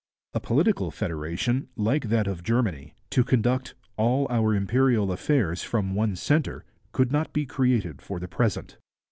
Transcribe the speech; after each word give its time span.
A 0.33 0.39
political 0.39 0.89
federation, 0.89 1.67
like 1.75 2.09
that 2.09 2.25
of 2.25 2.41
Germany, 2.41 2.95
to 3.11 3.23
conduct 3.23 3.75
'all 3.97 4.25
our 4.31 4.55
imperial 4.55 5.11
affairs 5.11 5.61
from 5.61 5.93
one 5.93 6.15
centre,' 6.15 6.65
could 6.91 7.11
not 7.11 7.31
be 7.33 7.45
created 7.45 8.01
for 8.01 8.19
the 8.19 8.27
present. 8.27 8.77